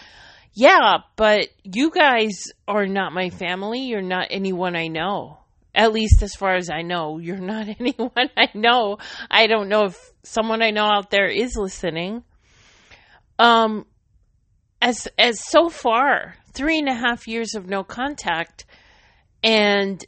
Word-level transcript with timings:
Yeah, 0.54 1.00
but 1.16 1.48
you 1.64 1.92
guys 1.92 2.46
are 2.68 2.88
not 2.88 3.14
my 3.14 3.30
family. 3.30 3.82
You're 3.82 4.02
not 4.02 4.28
anyone 4.30 4.76
I 4.76 4.88
know. 4.88 5.40
At 5.74 5.94
least 5.94 6.24
as 6.24 6.34
far 6.34 6.56
as 6.56 6.70
I 6.70 6.82
know, 6.82 7.20
you're 7.20 7.38
not 7.38 7.68
anyone 7.80 8.30
I 8.36 8.50
know. 8.54 8.98
I 9.30 9.48
don't 9.48 9.70
know 9.70 9.86
if 9.86 10.14
someone 10.24 10.62
I 10.62 10.72
know 10.72 10.86
out 10.86 11.12
there 11.12 11.28
is 11.28 11.56
listening. 11.56 12.24
Um, 13.38 13.86
as 14.82 15.08
as 15.18 15.40
so 15.46 15.70
far, 15.70 16.36
three 16.54 16.80
and 16.80 16.90
a 16.90 16.94
half 16.94 17.28
years 17.28 17.56
of 17.56 17.68
no 17.68 17.84
contact, 17.84 18.66
and 19.44 20.04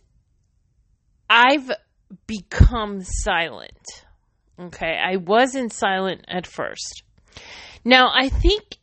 I've 1.29 1.71
become 2.27 3.03
silent. 3.03 4.05
Okay, 4.59 4.99
I 5.01 5.17
wasn't 5.17 5.73
silent 5.73 6.25
at 6.27 6.45
first. 6.45 7.03
Now 7.83 8.11
I 8.13 8.29
think 8.29 8.77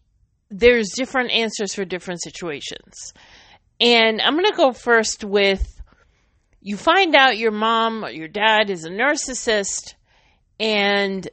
there's 0.51 0.91
different 0.95 1.31
answers 1.31 1.75
for 1.75 1.85
different 1.85 2.23
situations, 2.23 3.13
and 3.81 4.21
I'm 4.21 4.37
to 4.39 4.53
go 4.57 4.73
first 4.73 5.25
with 5.25 5.78
you 6.61 6.77
find 6.77 7.15
out 7.15 7.39
your 7.39 7.53
mom 7.53 8.05
or 8.05 8.11
your 8.11 8.29
dad 8.29 8.71
is 8.71 8.85
a 8.85 8.91
narcissist 8.91 9.95
and 10.59 11.29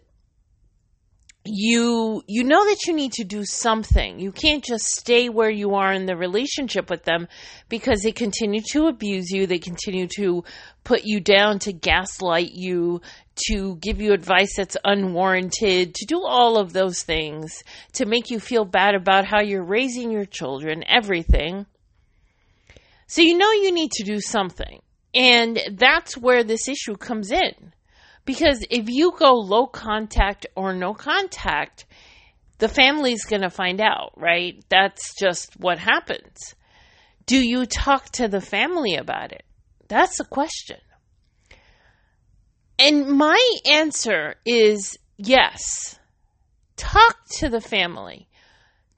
you 1.48 2.24
you 2.28 2.44
know 2.44 2.66
that 2.66 2.88
you 2.88 2.94
need 2.94 3.12
to 3.14 3.24
do 3.24 3.46
something. 3.46 4.20
You 4.20 4.32
can't 4.32 4.64
just 4.64 4.86
stay 4.86 5.30
where 5.30 5.50
you 5.50 5.76
are 5.76 5.94
in 5.94 6.08
the 6.08 6.18
relationship 6.18 6.90
with 6.90 7.04
them 7.04 7.28
because 7.70 8.02
they 8.02 8.12
continue 8.12 8.62
to 8.72 8.88
abuse 8.88 9.30
you, 9.30 9.46
they 9.46 9.60
continue 9.60 10.08
to 10.16 10.44
put 10.84 11.04
you 11.04 11.20
down 11.20 11.60
to 11.60 11.74
gaslight 11.74 12.52
you, 12.52 13.02
to 13.48 13.76
give 13.76 14.02
you 14.02 14.14
advice 14.14 14.56
that's 14.58 14.78
unwarranted, 14.84 15.94
to 15.94 16.06
do 16.06 16.24
all 16.26 16.58
of 16.58 16.74
those 16.74 17.04
things, 17.04 17.64
to 17.94 18.06
make 18.06 18.32
you 18.32 18.40
feel 18.40 18.66
bad 18.66 18.96
about 18.96 19.26
how 19.26 19.42
you're 19.42 19.64
raising 19.64 20.12
your 20.12 20.26
children, 20.26 20.84
everything. 20.88 21.68
So 23.08 23.22
you 23.22 23.38
know 23.38 23.52
you 23.52 23.72
need 23.72 23.92
to 23.92 24.04
do 24.04 24.20
something. 24.20 24.82
And 25.16 25.60
that's 25.72 26.18
where 26.18 26.44
this 26.44 26.68
issue 26.68 26.98
comes 26.98 27.32
in. 27.32 27.74
Because 28.26 28.66
if 28.70 28.90
you 28.90 29.14
go 29.18 29.34
low 29.36 29.66
contact 29.66 30.46
or 30.56 30.74
no 30.74 30.94
contact, 30.94 31.86
the 32.58 32.68
family's 32.68 33.26
going 33.26 33.44
to 33.44 33.50
find 33.50 33.80
out, 33.80 34.12
right? 34.18 34.64
That's 34.70 35.14
just 35.18 35.58
what 35.58 35.80
happens. 35.80 36.56
Do 37.26 37.38
you 37.38 37.66
talk 37.66 38.10
to 38.12 38.28
the 38.28 38.42
family 38.42 38.96
about 38.96 39.32
it? 39.32 39.44
That's 39.88 40.18
the 40.18 40.26
question. 40.26 40.78
And 42.78 43.08
my 43.08 43.42
answer 43.66 44.36
is 44.46 44.98
yes. 45.18 45.98
Talk 46.76 47.18
to 47.38 47.50
the 47.50 47.62
family. 47.62 48.28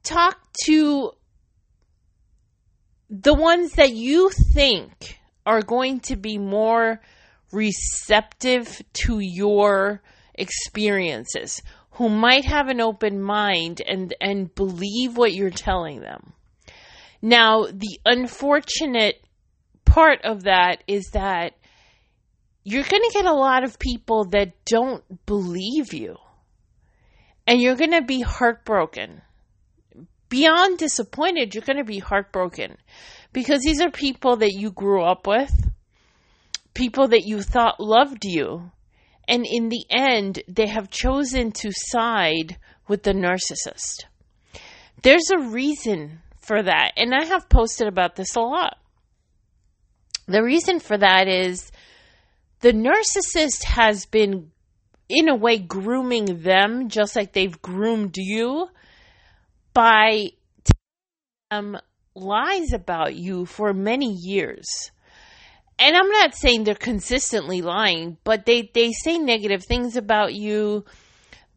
Talk 0.03 0.39
to 0.65 1.11
the 3.09 3.33
ones 3.33 3.73
that 3.73 3.93
you 3.93 4.29
think 4.53 5.16
are 5.47 5.61
going 5.61 6.01
to 6.01 6.17
be 6.17 6.37
more 6.37 6.99
receptive 7.51 8.83
to 8.91 9.19
your 9.19 10.01
experiences, 10.35 11.63
who 11.91 12.09
might 12.09 12.45
have 12.45 12.67
an 12.67 12.81
open 12.81 13.19
mind 13.19 13.81
and, 13.87 14.13
and 14.19 14.53
believe 14.53 15.15
what 15.15 15.33
you're 15.33 15.49
telling 15.49 16.01
them. 16.01 16.33
Now, 17.21 17.63
the 17.63 17.99
unfortunate 18.05 19.23
part 19.85 20.19
of 20.23 20.43
that 20.43 20.83
is 20.85 21.11
that 21.13 21.53
you're 22.63 22.83
going 22.83 23.01
to 23.01 23.13
get 23.13 23.25
a 23.25 23.33
lot 23.33 23.63
of 23.63 23.79
people 23.79 24.25
that 24.25 24.53
don't 24.65 25.25
believe 25.25 25.93
you. 25.93 26.17
And 27.47 27.61
you're 27.61 27.77
going 27.77 27.91
to 27.91 28.01
be 28.01 28.19
heartbroken. 28.19 29.21
Beyond 30.27 30.77
disappointed, 30.77 31.55
you're 31.55 31.63
going 31.63 31.77
to 31.77 31.85
be 31.85 31.99
heartbroken 31.99 32.75
because 33.37 33.61
these 33.61 33.81
are 33.81 33.91
people 33.91 34.37
that 34.37 34.53
you 34.53 34.71
grew 34.71 35.03
up 35.03 35.27
with, 35.27 35.69
people 36.73 37.09
that 37.09 37.27
you 37.27 37.43
thought 37.43 37.79
loved 37.79 38.25
you, 38.25 38.71
and 39.27 39.45
in 39.45 39.69
the 39.69 39.85
end, 39.91 40.41
they 40.47 40.65
have 40.65 40.89
chosen 40.89 41.51
to 41.51 41.69
side 41.71 42.57
with 42.87 43.03
the 43.03 43.13
narcissist. 43.13 44.05
There's 45.03 45.29
a 45.29 45.49
reason 45.49 46.21
for 46.39 46.63
that, 46.63 46.93
and 46.97 47.13
I 47.13 47.25
have 47.25 47.47
posted 47.47 47.87
about 47.87 48.15
this 48.15 48.35
a 48.35 48.39
lot. 48.39 48.79
The 50.25 50.41
reason 50.41 50.79
for 50.79 50.97
that 50.97 51.27
is 51.27 51.71
the 52.61 52.73
narcissist 52.73 53.65
has 53.65 54.07
been, 54.07 54.49
in 55.09 55.29
a 55.29 55.35
way, 55.35 55.59
grooming 55.59 56.41
them 56.41 56.89
just 56.89 57.15
like 57.15 57.33
they've 57.33 57.61
groomed 57.61 58.15
you 58.17 58.69
by 59.75 60.31
telling 61.51 61.73
them 61.73 61.81
lies 62.17 62.73
about 62.73 63.15
you 63.15 63.45
for 63.45 63.73
many 63.73 64.11
years. 64.11 64.65
And 65.79 65.95
I'm 65.95 66.09
not 66.09 66.35
saying 66.35 66.63
they're 66.63 66.75
consistently 66.75 67.61
lying, 67.61 68.17
but 68.23 68.45
they, 68.45 68.69
they 68.73 68.91
say 68.91 69.17
negative 69.17 69.63
things 69.63 69.95
about 69.95 70.33
you. 70.33 70.85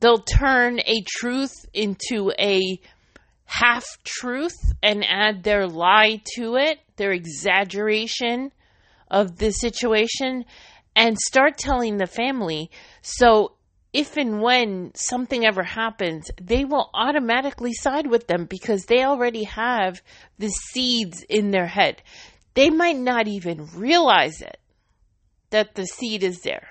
They'll 0.01 0.19
turn 0.19 0.81
a 0.81 1.03
truth 1.07 1.55
into 1.73 2.33
a 2.39 2.81
half 3.45 3.85
truth 4.05 4.57
and 4.83 5.05
add 5.05 5.43
their 5.43 5.67
lie 5.67 6.23
to 6.37 6.57
it, 6.57 6.79
their 6.97 7.13
exaggeration 7.13 8.53
of 9.11 9.39
the 9.39 9.51
situation, 9.51 10.45
and 10.95 11.19
start 11.19 11.59
telling 11.59 11.97
the 11.97 12.07
family. 12.07 12.71
So 13.03 13.53
if 13.93 14.17
and 14.17 14.41
when 14.41 14.93
something 14.95 15.45
ever 15.45 15.63
happens, 15.63 16.31
they 16.41 16.65
will 16.65 16.91
automatically 16.95 17.73
side 17.73 18.07
with 18.07 18.27
them 18.27 18.45
because 18.45 18.85
they 18.85 19.03
already 19.05 19.45
have 19.45 20.01
the 20.39 20.49
seeds 20.49 21.25
in 21.29 21.51
their 21.51 21.67
head. 21.67 22.03
They 22.55 22.71
might 22.71 22.97
not 22.97 23.27
even 23.27 23.69
realize 23.75 24.43
it 24.43 24.59
that 25.51 25.75
the 25.75 25.87
seed 25.87 26.23
is 26.23 26.43
there. 26.43 26.69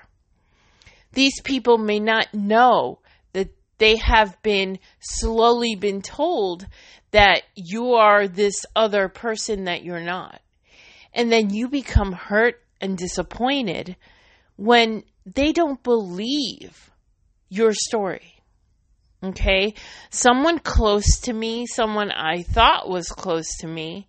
These 1.12 1.40
people 1.42 1.76
may 1.76 2.00
not 2.00 2.32
know 2.32 3.00
that 3.32 3.50
they 3.78 3.96
have 3.96 4.40
been 4.42 4.78
slowly 5.00 5.74
been 5.74 6.00
told 6.00 6.66
that 7.10 7.42
you 7.54 7.94
are 7.94 8.28
this 8.28 8.64
other 8.74 9.08
person 9.08 9.64
that 9.64 9.84
you're 9.84 10.00
not. 10.00 10.40
And 11.12 11.30
then 11.30 11.50
you 11.50 11.68
become 11.68 12.12
hurt 12.12 12.62
and 12.80 12.96
disappointed 12.96 13.96
when 14.56 15.02
they 15.26 15.52
don't 15.52 15.82
believe 15.82 16.89
your 17.50 17.74
story. 17.74 18.42
Okay? 19.22 19.74
Someone 20.08 20.58
close 20.60 21.20
to 21.24 21.32
me, 21.32 21.66
someone 21.66 22.10
I 22.10 22.42
thought 22.42 22.88
was 22.88 23.08
close 23.08 23.48
to 23.58 23.66
me, 23.66 24.08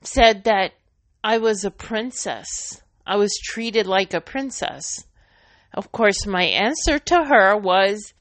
said 0.00 0.44
that 0.44 0.72
I 1.22 1.38
was 1.38 1.64
a 1.64 1.70
princess. 1.70 2.82
I 3.06 3.16
was 3.16 3.38
treated 3.44 3.86
like 3.86 4.14
a 4.14 4.20
princess. 4.20 5.04
Of 5.72 5.92
course, 5.92 6.26
my 6.26 6.42
answer 6.42 6.98
to 6.98 7.24
her 7.24 7.56
was, 7.56 8.12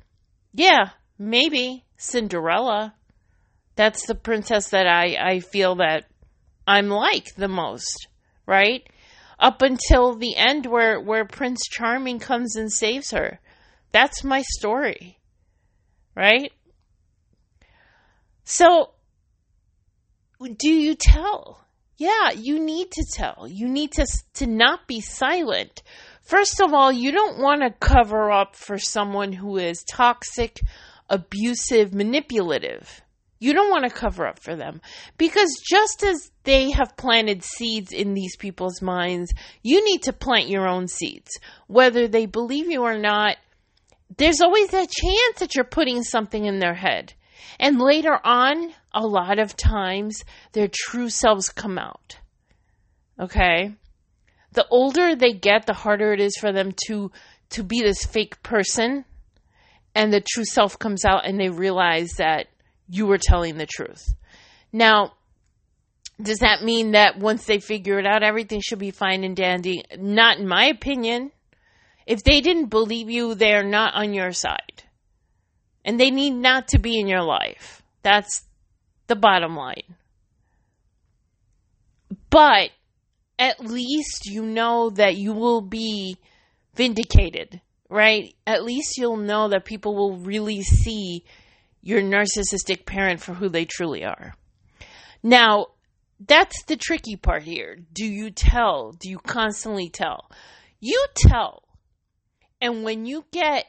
yeah, 0.53 0.91
maybe 1.17 1.85
Cinderella. 1.97 2.93
That's 3.75 4.05
the 4.05 4.15
princess 4.15 4.69
that 4.69 4.85
I, 4.87 5.17
I 5.19 5.39
feel 5.39 5.75
that 5.75 6.05
I'm 6.67 6.89
like 6.89 7.35
the 7.35 7.47
most, 7.47 8.07
right? 8.45 8.87
Up 9.39 9.61
until 9.63 10.15
the 10.15 10.35
end 10.35 10.67
where, 10.67 10.99
where 10.99 11.25
Prince 11.25 11.61
Charming 11.67 12.19
comes 12.19 12.55
and 12.55 12.71
saves 12.71 13.11
her. 13.11 13.39
That's 13.91 14.23
my 14.23 14.41
story, 14.41 15.19
right? 16.15 16.51
So, 18.43 18.91
do 20.39 20.69
you 20.69 20.95
tell? 20.95 21.65
Yeah, 21.97 22.31
you 22.31 22.59
need 22.59 22.91
to 22.91 23.05
tell. 23.13 23.47
You 23.47 23.67
need 23.67 23.91
to, 23.93 24.07
to 24.35 24.47
not 24.47 24.87
be 24.87 25.01
silent. 25.01 25.83
First 26.21 26.61
of 26.61 26.73
all, 26.73 26.91
you 26.91 27.11
don't 27.11 27.39
want 27.39 27.61
to 27.61 27.71
cover 27.85 28.31
up 28.31 28.55
for 28.55 28.77
someone 28.77 29.33
who 29.33 29.57
is 29.57 29.83
toxic, 29.83 30.61
abusive, 31.09 31.93
manipulative. 31.93 33.01
You 33.39 33.53
don't 33.53 33.69
want 33.69 33.83
to 33.83 33.89
cover 33.89 34.27
up 34.27 34.39
for 34.39 34.55
them 34.55 34.81
because 35.17 35.49
just 35.67 36.03
as 36.03 36.31
they 36.43 36.71
have 36.71 36.95
planted 36.95 37.43
seeds 37.43 37.91
in 37.91 38.13
these 38.13 38.35
people's 38.35 38.81
minds, 38.81 39.33
you 39.63 39.83
need 39.83 40.03
to 40.03 40.13
plant 40.13 40.47
your 40.47 40.67
own 40.67 40.87
seeds. 40.87 41.39
Whether 41.67 42.07
they 42.07 42.27
believe 42.27 42.69
you 42.69 42.83
or 42.83 42.97
not, 42.97 43.37
there's 44.17 44.41
always 44.41 44.69
that 44.69 44.89
chance 44.89 45.39
that 45.39 45.55
you're 45.55 45.63
putting 45.63 46.03
something 46.03 46.45
in 46.45 46.59
their 46.59 46.73
head. 46.73 47.13
And 47.59 47.79
later 47.79 48.17
on, 48.23 48.71
a 48.93 49.05
lot 49.05 49.39
of 49.39 49.55
times, 49.55 50.23
their 50.53 50.69
true 50.71 51.09
selves 51.09 51.49
come 51.49 51.77
out. 51.77 52.17
Okay? 53.19 53.73
The 54.53 54.67
older 54.69 55.15
they 55.15 55.33
get, 55.33 55.65
the 55.65 55.73
harder 55.73 56.13
it 56.13 56.19
is 56.19 56.35
for 56.37 56.51
them 56.51 56.73
to 56.87 57.11
to 57.51 57.63
be 57.63 57.81
this 57.81 58.05
fake 58.05 58.41
person 58.43 59.03
and 59.93 60.11
the 60.11 60.21
true 60.21 60.45
self 60.45 60.79
comes 60.79 61.05
out 61.05 61.25
and 61.25 61.39
they 61.39 61.49
realize 61.49 62.11
that 62.17 62.47
you 62.89 63.05
were 63.05 63.17
telling 63.17 63.57
the 63.57 63.65
truth. 63.65 64.13
Now, 64.71 65.13
does 66.21 66.39
that 66.39 66.63
mean 66.63 66.91
that 66.91 67.17
once 67.17 67.45
they 67.45 67.59
figure 67.59 67.99
it 67.99 68.05
out, 68.05 68.23
everything 68.23 68.61
should 68.61 68.79
be 68.79 68.91
fine 68.91 69.23
and 69.23 69.35
dandy? 69.35 69.83
Not 69.97 70.37
in 70.37 70.47
my 70.47 70.65
opinion. 70.65 71.31
If 72.05 72.23
they 72.23 72.41
didn't 72.41 72.67
believe 72.67 73.09
you, 73.09 73.35
they're 73.35 73.63
not 73.63 73.93
on 73.93 74.13
your 74.13 74.31
side. 74.31 74.83
And 75.83 75.99
they 75.99 76.11
need 76.11 76.31
not 76.31 76.69
to 76.69 76.79
be 76.79 76.99
in 76.99 77.07
your 77.07 77.23
life. 77.23 77.81
That's 78.03 78.45
the 79.07 79.15
bottom 79.15 79.55
line. 79.55 79.95
But 82.29 82.71
at 83.39 83.59
least 83.59 84.25
you 84.25 84.43
know 84.43 84.89
that 84.91 85.15
you 85.15 85.33
will 85.33 85.61
be 85.61 86.17
vindicated, 86.75 87.61
right? 87.89 88.33
At 88.45 88.63
least 88.63 88.97
you'll 88.97 89.17
know 89.17 89.49
that 89.49 89.65
people 89.65 89.95
will 89.95 90.17
really 90.17 90.61
see 90.61 91.25
your 91.81 92.01
narcissistic 92.01 92.85
parent 92.85 93.21
for 93.21 93.33
who 93.33 93.49
they 93.49 93.65
truly 93.65 94.03
are. 94.03 94.35
Now, 95.23 95.67
that's 96.19 96.63
the 96.65 96.75
tricky 96.75 97.15
part 97.15 97.43
here. 97.43 97.77
Do 97.93 98.05
you 98.05 98.29
tell? 98.29 98.91
Do 98.91 99.09
you 99.09 99.17
constantly 99.17 99.89
tell? 99.89 100.29
You 100.79 101.05
tell. 101.15 101.63
And 102.61 102.83
when 102.83 103.05
you 103.05 103.25
get, 103.31 103.65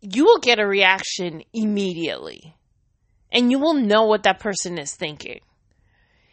you 0.00 0.26
will 0.26 0.38
get 0.38 0.60
a 0.60 0.66
reaction 0.66 1.42
immediately. 1.52 2.54
And 3.32 3.50
you 3.50 3.58
will 3.58 3.74
know 3.74 4.04
what 4.04 4.22
that 4.24 4.38
person 4.38 4.78
is 4.78 4.94
thinking. 4.94 5.40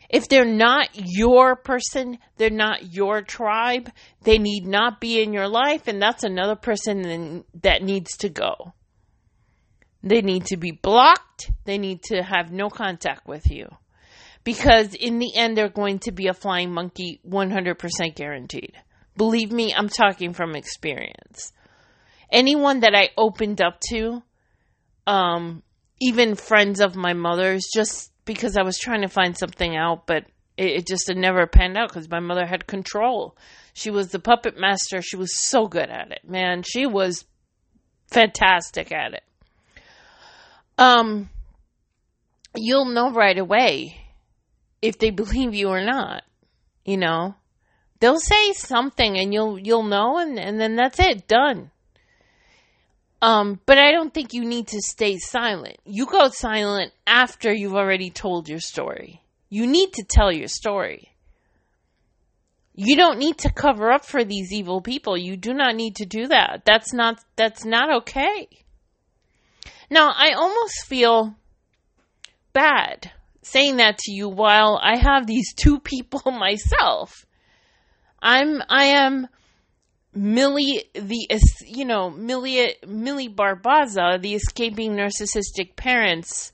If 0.10 0.30
they're 0.30 0.46
not 0.46 0.90
your 0.94 1.56
person, 1.56 2.20
they're 2.38 2.50
not 2.50 2.94
your 2.94 3.22
tribe, 3.22 3.90
they 4.22 4.38
need 4.38 4.68
not 4.68 5.02
be 5.02 5.22
in 5.22 5.34
your 5.34 5.48
life, 5.48 5.88
and 5.88 6.00
that's 6.02 6.24
another 6.24 6.56
person 6.56 7.44
that 7.64 7.82
needs 7.82 8.18
to 8.18 8.30
go. 8.30 8.74
They 10.04 10.22
need 10.22 10.46
to 10.46 10.58
be 10.58 10.72
blocked. 10.72 11.50
They 11.66 11.80
need 11.80 12.04
to 12.04 12.22
have 12.22 12.52
no 12.52 12.70
contact 12.70 13.28
with 13.28 13.50
you. 13.50 13.68
Because 14.44 14.94
in 14.94 15.18
the 15.18 15.36
end, 15.36 15.58
they're 15.58 15.70
going 15.70 15.98
to 16.00 16.12
be 16.12 16.28
a 16.28 16.34
flying 16.34 16.72
monkey 16.72 17.20
100% 17.28 18.16
guaranteed. 18.16 18.74
Believe 19.18 19.52
me, 19.52 19.74
I'm 19.74 19.90
talking 19.90 20.34
from 20.34 20.56
experience. 20.56 21.52
Anyone 22.32 22.82
that 22.82 22.96
I 22.96 23.10
opened 23.18 23.62
up 23.62 23.80
to, 23.90 24.24
um, 25.08 25.64
even 26.02 26.36
friends 26.36 26.80
of 26.80 26.96
my 26.96 27.14
mother's, 27.14 27.66
just 27.74 28.12
because 28.26 28.58
I 28.58 28.64
was 28.64 28.78
trying 28.78 29.02
to 29.02 29.08
find 29.08 29.38
something 29.38 29.76
out, 29.76 30.08
but 30.08 30.26
it, 30.58 30.68
it 30.68 30.88
just 30.88 31.10
it 31.10 31.18
never 31.18 31.48
panned 31.48 31.78
out 31.78 31.90
because 31.90 32.10
my 32.10 32.20
mother 32.20 32.46
had 32.46 32.68
control. 32.68 33.38
She 33.74 33.92
was 33.92 34.10
the 34.10 34.20
puppet 34.20 34.58
master. 34.58 35.02
She 35.02 35.18
was 35.18 35.32
so 35.50 35.68
good 35.68 35.90
at 35.90 36.12
it, 36.12 36.28
man. 36.28 36.64
She 36.64 36.86
was 36.86 37.26
fantastic 38.10 38.92
at 38.92 39.14
it 39.14 39.24
um, 40.78 41.30
you'll 42.56 42.86
know 42.86 43.12
right 43.12 43.38
away 43.38 43.98
if 44.82 44.98
they 44.98 45.10
believe 45.10 45.54
you 45.54 45.70
or 45.70 45.84
not. 45.84 46.24
You 46.84 46.98
know, 46.98 47.36
they'll 48.00 48.20
say 48.20 48.54
something 48.54 49.18
and 49.18 49.34
you'll 49.34 49.58
you'll 49.60 49.84
know, 49.84 50.18
and 50.20 50.38
and 50.40 50.60
then 50.60 50.76
that's 50.76 51.00
it, 51.00 51.28
done. 51.28 51.72
Um, 53.22 53.60
but 53.66 53.78
I 53.78 53.92
don't 53.92 54.14
think 54.14 54.34
you 54.34 54.46
need 54.46 54.68
to 54.68 54.82
stay 54.82 55.18
silent. 55.18 55.78
You 55.86 56.06
go 56.06 56.30
silent 56.30 56.94
after 57.08 57.54
you've 57.54 57.76
already 57.76 58.10
told 58.10 58.50
your 58.50 58.60
story. 58.60 59.22
You 59.50 59.68
need 59.68 59.94
to 59.94 60.04
tell 60.04 60.32
your 60.32 60.48
story. 60.48 61.12
You 62.74 62.98
don't 62.98 63.20
need 63.20 63.38
to 63.40 63.54
cover 63.54 63.92
up 63.92 64.06
for 64.06 64.26
these 64.26 64.52
evil 64.52 64.82
people. 64.82 65.18
You 65.18 65.38
do 65.38 65.54
not 65.54 65.76
need 65.76 65.96
to 65.98 66.06
do 66.06 66.28
that. 66.28 66.64
That's 66.66 66.94
not 66.94 67.24
that's 67.38 67.64
not 67.64 67.90
okay. 68.02 68.48
Now, 69.90 70.12
I 70.14 70.34
almost 70.34 70.86
feel 70.86 71.36
bad 72.52 73.12
saying 73.44 73.78
that 73.78 73.98
to 74.00 74.12
you 74.12 74.28
while 74.28 74.80
I 74.82 74.98
have 74.98 75.26
these 75.26 75.54
two 75.54 75.80
people 75.92 76.32
myself. 76.32 77.26
I'm 78.22 78.62
I 78.68 78.86
am 78.86 79.28
Millie 80.16 80.86
the 80.94 81.28
you 81.66 81.84
know 81.84 82.10
Millie 82.10 82.76
Millie 82.88 83.30
Barbaza, 83.30 84.22
the 84.22 84.34
escaping 84.34 84.94
narcissistic 84.94 85.76
parents 85.76 86.54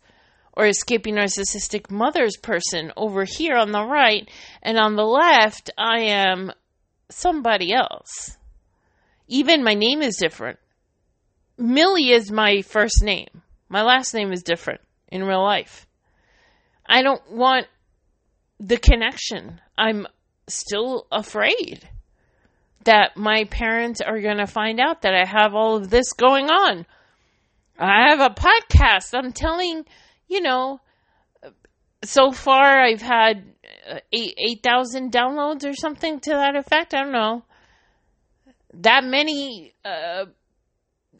or 0.53 0.65
escaping 0.65 1.15
narcissistic 1.15 1.91
mothers 1.91 2.35
person 2.37 2.91
over 2.97 3.23
here 3.23 3.55
on 3.55 3.71
the 3.71 3.85
right, 3.85 4.27
and 4.63 4.77
on 4.77 4.95
the 4.95 5.05
left 5.05 5.69
I 5.77 5.99
am 6.05 6.51
somebody 7.09 7.71
else. 7.71 8.37
Even 9.27 9.63
my 9.63 9.75
name 9.75 10.01
is 10.01 10.17
different. 10.17 10.59
Millie 11.57 12.11
is 12.11 12.31
my 12.31 12.63
first 12.63 13.03
name. 13.03 13.43
My 13.69 13.83
last 13.83 14.13
name 14.13 14.33
is 14.33 14.43
different 14.43 14.81
in 15.07 15.23
real 15.23 15.43
life. 15.43 15.85
I 16.85 17.03
don't 17.03 17.31
want 17.31 17.67
the 18.59 18.77
connection. 18.77 19.61
I'm 19.77 20.07
still 20.47 21.05
afraid 21.11 21.87
that 22.85 23.17
my 23.17 23.45
parents 23.45 24.01
are 24.01 24.21
going 24.21 24.38
to 24.38 24.47
find 24.47 24.79
out 24.79 25.01
that 25.03 25.13
I 25.13 25.25
have 25.25 25.53
all 25.53 25.77
of 25.77 25.89
this 25.89 26.13
going 26.13 26.50
on. 26.50 26.85
I 27.77 28.09
have 28.09 28.19
a 28.19 28.33
podcast. 28.33 29.13
I'm 29.13 29.31
telling, 29.31 29.85
you 30.27 30.41
know, 30.41 30.79
so 32.03 32.31
far 32.31 32.81
I've 32.81 33.01
had 33.01 33.53
uh, 33.89 34.00
8,000 34.11 35.11
downloads 35.11 35.65
or 35.67 35.73
something 35.73 36.19
to 36.21 36.31
that 36.31 36.55
effect. 36.55 36.93
I 36.93 37.03
don't 37.03 37.11
know. 37.11 37.43
That 38.73 39.03
many 39.03 39.73
uh, 39.83 40.25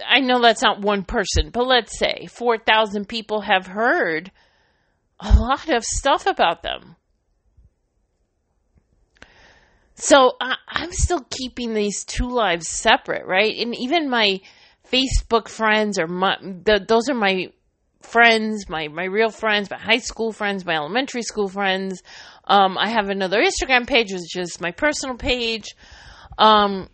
I 0.08 0.20
know 0.20 0.42
that's 0.42 0.62
not 0.62 0.82
one 0.82 1.04
person, 1.04 1.50
but 1.50 1.68
let's 1.68 1.98
say 1.98 2.28
4,000 2.28 3.08
people 3.08 3.42
have 3.42 3.68
heard 3.68 4.32
a 5.20 5.34
lot 5.34 5.70
of 5.70 5.84
stuff 5.84 6.26
about 6.26 6.64
them. 6.64 6.96
So 10.04 10.34
I, 10.42 10.56
am 10.68 10.92
still 10.92 11.24
keeping 11.30 11.76
these 11.76 12.04
two 12.04 12.28
lives 12.28 12.68
separate, 12.68 13.28
right? 13.28 13.56
And 13.60 13.76
even 13.76 14.10
my 14.10 14.42
Facebook 14.92 15.48
friends 15.48 16.00
or 16.00 16.08
my, 16.08 16.38
the, 16.42 16.84
those 16.86 17.08
are 17.08 17.14
my 17.14 17.52
friends, 18.02 18.68
my, 18.68 18.88
my 18.88 19.04
real 19.04 19.30
friends, 19.30 19.70
my 19.70 19.78
high 19.78 20.00
school 20.00 20.32
friends, 20.32 20.66
my 20.66 20.74
elementary 20.74 21.22
school 21.22 21.48
friends. 21.48 22.02
Um, 22.46 22.80
I 22.80 22.90
have 22.90 23.10
another 23.10 23.44
Instagram 23.44 23.86
page, 23.86 24.12
which 24.12 24.36
is 24.36 24.60
my 24.60 24.72
personal 24.72 25.18
page. 25.18 25.76
Um, 26.36 26.90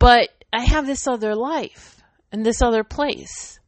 but 0.00 0.30
I 0.52 0.64
have 0.64 0.84
this 0.84 1.06
other 1.06 1.36
life. 1.36 2.02
and 2.32 2.44
this 2.44 2.60
other 2.60 2.82
place. 2.82 3.60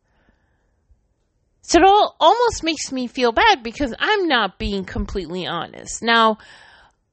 So 1.62 1.78
it 1.78 1.84
all 1.87 2.16
almost 2.18 2.64
makes 2.64 2.90
me 2.90 3.06
feel 3.06 3.30
bad 3.30 3.62
because 3.62 3.94
I'm 4.00 4.26
not 4.26 4.58
being 4.58 4.84
completely 4.84 5.46
honest. 5.46 6.02
Now, 6.02 6.38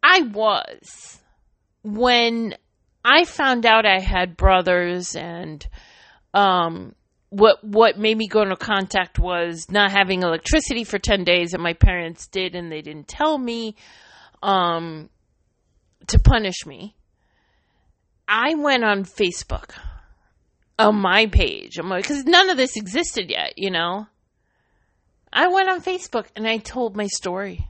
I 0.01 0.21
was 0.21 1.19
when 1.83 2.55
I 3.03 3.25
found 3.25 3.65
out 3.65 3.85
I 3.85 3.99
had 3.99 4.37
brothers 4.37 5.15
and 5.15 5.65
um 6.33 6.93
what 7.29 7.63
what 7.63 7.97
made 7.97 8.17
me 8.17 8.27
go 8.27 8.41
into 8.41 8.55
contact 8.55 9.19
was 9.19 9.67
not 9.69 9.91
having 9.91 10.23
electricity 10.23 10.83
for 10.83 10.99
10 10.99 11.23
days 11.23 11.53
and 11.53 11.61
my 11.61 11.73
parents 11.73 12.27
did 12.27 12.55
and 12.55 12.71
they 12.71 12.81
didn't 12.81 13.07
tell 13.07 13.37
me 13.37 13.75
um 14.41 15.09
to 16.07 16.19
punish 16.19 16.65
me. 16.65 16.95
I 18.27 18.55
went 18.55 18.83
on 18.83 19.03
Facebook 19.03 19.71
on 20.79 20.95
my 20.95 21.27
page. 21.27 21.77
I'm 21.77 21.89
like, 21.89 22.03
because 22.03 22.25
none 22.25 22.49
of 22.49 22.57
this 22.57 22.75
existed 22.75 23.29
yet, 23.29 23.53
you 23.55 23.71
know. 23.71 24.07
I 25.31 25.47
went 25.47 25.69
on 25.69 25.81
Facebook 25.81 26.27
and 26.35 26.47
I 26.47 26.57
told 26.57 26.95
my 26.95 27.07
story. 27.07 27.67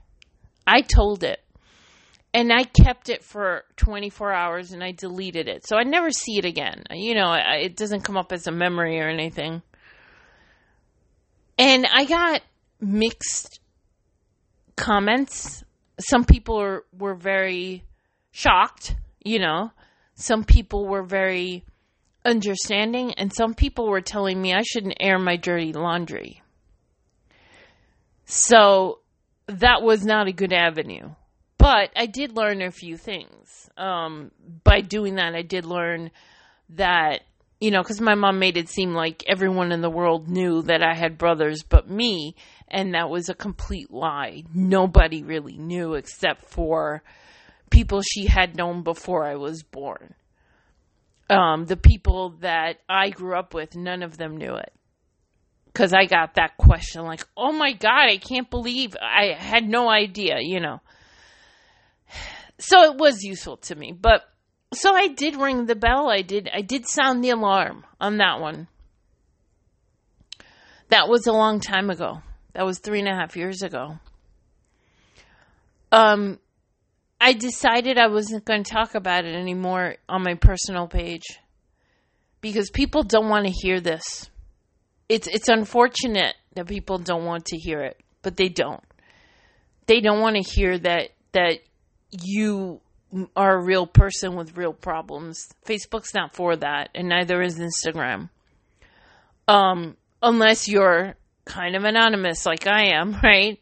I 0.65 0.81
told 0.81 1.23
it. 1.23 1.39
And 2.37 2.53
I 2.53 2.65
kept 2.65 3.09
it 3.09 3.23
for 3.23 3.63
24 3.77 4.31
hours 4.31 4.71
and 4.71 4.83
I 4.83 4.91
deleted 4.91 5.47
it. 5.47 5.65
So 5.65 5.75
I 5.75 5.81
never 5.81 6.11
see 6.11 6.37
it 6.37 6.45
again. 6.45 6.83
You 6.91 7.15
know, 7.15 7.33
it 7.33 7.75
doesn't 7.75 8.03
come 8.03 8.15
up 8.15 8.31
as 8.31 8.45
a 8.45 8.51
memory 8.51 8.99
or 8.99 9.09
anything. 9.09 9.63
And 11.57 11.87
I 11.91 12.05
got 12.05 12.43
mixed 12.79 13.59
comments. 14.75 15.63
Some 15.99 16.25
people 16.25 16.57
were, 16.57 16.85
were 16.95 17.15
very 17.15 17.83
shocked, 18.29 18.95
you 19.25 19.39
know. 19.39 19.71
Some 20.13 20.43
people 20.43 20.85
were 20.85 21.01
very 21.01 21.65
understanding, 22.23 23.15
and 23.15 23.33
some 23.33 23.55
people 23.55 23.87
were 23.87 24.01
telling 24.01 24.39
me 24.39 24.53
I 24.53 24.61
shouldn't 24.61 24.97
air 24.99 25.17
my 25.17 25.37
dirty 25.37 25.73
laundry. 25.73 26.43
So 28.25 28.99
that 29.47 29.81
was 29.81 30.05
not 30.05 30.27
a 30.27 30.31
good 30.31 30.53
avenue. 30.53 31.15
But 31.57 31.89
I 31.95 32.05
did 32.05 32.35
learn 32.35 32.61
a 32.61 32.71
few 32.71 32.97
things. 32.97 33.69
Um, 33.77 34.31
by 34.63 34.81
doing 34.81 35.15
that, 35.15 35.35
I 35.35 35.41
did 35.41 35.65
learn 35.65 36.11
that, 36.69 37.21
you 37.59 37.71
know, 37.71 37.81
because 37.81 37.99
my 37.99 38.15
mom 38.15 38.39
made 38.39 38.57
it 38.57 38.69
seem 38.69 38.93
like 38.93 39.23
everyone 39.27 39.71
in 39.71 39.81
the 39.81 39.89
world 39.89 40.29
knew 40.29 40.61
that 40.63 40.83
I 40.83 40.93
had 40.93 41.17
brothers 41.17 41.63
but 41.63 41.89
me, 41.89 42.35
and 42.67 42.93
that 42.93 43.09
was 43.09 43.29
a 43.29 43.33
complete 43.33 43.91
lie. 43.91 44.43
Nobody 44.53 45.23
really 45.23 45.57
knew 45.57 45.93
except 45.95 46.45
for 46.45 47.01
people 47.69 48.01
she 48.01 48.27
had 48.27 48.55
known 48.55 48.83
before 48.83 49.25
I 49.25 49.35
was 49.35 49.63
born. 49.63 50.13
Um, 51.29 51.65
the 51.65 51.77
people 51.77 52.35
that 52.41 52.79
I 52.87 53.09
grew 53.09 53.37
up 53.37 53.53
with, 53.53 53.75
none 53.75 54.03
of 54.03 54.17
them 54.17 54.37
knew 54.37 54.55
it. 54.55 54.71
Because 55.65 55.93
I 55.93 56.05
got 56.05 56.35
that 56.35 56.57
question, 56.57 57.03
like, 57.03 57.25
oh 57.35 57.51
my 57.51 57.73
God, 57.73 58.09
I 58.09 58.17
can't 58.17 58.49
believe 58.49 58.95
I 58.99 59.35
had 59.37 59.67
no 59.67 59.89
idea, 59.89 60.37
you 60.39 60.59
know. 60.59 60.81
So 62.59 62.83
it 62.83 62.97
was 62.97 63.23
useful 63.23 63.57
to 63.57 63.75
me. 63.75 63.91
But 63.91 64.23
so 64.73 64.95
I 64.95 65.07
did 65.07 65.35
ring 65.35 65.65
the 65.65 65.75
bell. 65.75 66.09
I 66.09 66.21
did 66.21 66.49
I 66.53 66.61
did 66.61 66.87
sound 66.87 67.23
the 67.23 67.29
alarm 67.29 67.85
on 67.99 68.17
that 68.17 68.39
one. 68.39 68.67
That 70.89 71.07
was 71.09 71.27
a 71.27 71.33
long 71.33 71.59
time 71.59 71.89
ago. 71.89 72.21
That 72.53 72.65
was 72.65 72.79
three 72.79 72.99
and 72.99 73.07
a 73.07 73.13
half 73.13 73.35
years 73.35 73.61
ago. 73.61 73.99
Um 75.91 76.39
I 77.19 77.33
decided 77.33 77.97
I 77.97 78.07
wasn't 78.07 78.45
going 78.45 78.63
to 78.63 78.71
talk 78.71 78.93
about 78.93 79.25
it 79.25 79.35
anymore 79.35 79.95
on 80.07 80.23
my 80.23 80.35
personal 80.35 80.87
page 80.87 81.25
because 82.41 82.69
people 82.69 83.03
don't 83.03 83.29
want 83.29 83.45
to 83.45 83.51
hear 83.51 83.79
this. 83.79 84.29
It's 85.09 85.27
it's 85.27 85.49
unfortunate 85.49 86.35
that 86.53 86.67
people 86.67 86.97
don't 86.97 87.25
want 87.25 87.45
to 87.45 87.57
hear 87.57 87.81
it, 87.81 87.99
but 88.21 88.37
they 88.37 88.49
don't. 88.49 88.83
They 89.87 90.01
don't 90.01 90.19
want 90.19 90.35
to 90.35 90.41
hear 90.41 90.77
that 90.77 91.11
that 91.31 91.59
you 92.11 92.81
are 93.35 93.57
a 93.57 93.61
real 93.61 93.87
person 93.87 94.35
with 94.35 94.57
real 94.57 94.73
problems. 94.73 95.49
Facebook's 95.65 96.13
not 96.13 96.35
for 96.35 96.55
that, 96.55 96.89
and 96.93 97.09
neither 97.09 97.41
is 97.41 97.59
Instagram. 97.59 98.29
Um, 99.47 99.95
unless 100.21 100.67
you're 100.67 101.15
kind 101.45 101.75
of 101.75 101.83
anonymous 101.83 102.45
like 102.45 102.67
I 102.67 102.89
am, 102.89 103.17
right? 103.23 103.59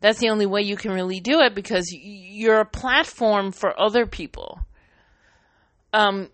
That's 0.00 0.18
the 0.18 0.28
only 0.28 0.46
way 0.46 0.62
you 0.62 0.76
can 0.76 0.92
really 0.92 1.20
do 1.20 1.40
it 1.40 1.54
because 1.54 1.86
you're 1.92 2.60
a 2.60 2.66
platform 2.66 3.52
for 3.52 3.78
other 3.80 4.06
people. 4.06 4.60
Um, 5.92 6.28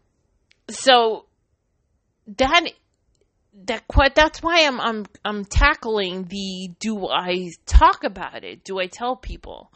so 0.68 1.26
that 2.38 2.64
that 3.64 3.86
quite 3.86 4.14
that's 4.14 4.42
why 4.42 4.66
I'm 4.66 4.80
I'm 4.80 5.06
I'm 5.24 5.44
tackling 5.44 6.24
the 6.24 6.70
do 6.80 7.08
I 7.08 7.50
talk 7.66 8.04
about 8.04 8.44
it? 8.44 8.64
Do 8.64 8.80
I 8.80 8.86
tell 8.86 9.14
people? 9.16 9.70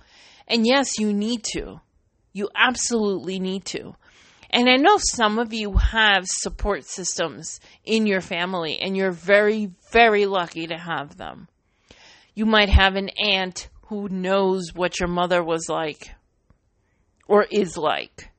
And 0.48 0.66
yes, 0.66 0.98
you 0.98 1.12
need 1.12 1.42
to. 1.54 1.80
You 2.32 2.50
absolutely 2.54 3.38
need 3.38 3.64
to. 3.66 3.96
And 4.50 4.68
I 4.68 4.76
know 4.76 4.96
some 4.98 5.38
of 5.38 5.52
you 5.52 5.74
have 5.74 6.24
support 6.26 6.84
systems 6.84 7.60
in 7.84 8.06
your 8.06 8.20
family 8.20 8.78
and 8.78 8.96
you're 8.96 9.10
very 9.10 9.70
very 9.90 10.26
lucky 10.26 10.66
to 10.66 10.78
have 10.78 11.16
them. 11.16 11.48
You 12.34 12.46
might 12.46 12.68
have 12.68 12.94
an 12.94 13.08
aunt 13.18 13.68
who 13.88 14.08
knows 14.08 14.74
what 14.74 15.00
your 15.00 15.08
mother 15.08 15.42
was 15.42 15.68
like 15.68 16.14
or 17.26 17.46
is 17.50 17.76
like. 17.76 18.30